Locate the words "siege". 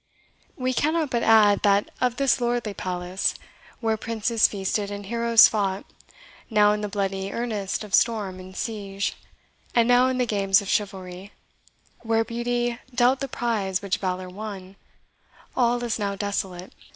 8.57-9.15